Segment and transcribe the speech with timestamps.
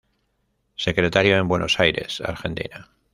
[0.77, 2.89] Secretario en Buenos Aires Argentina.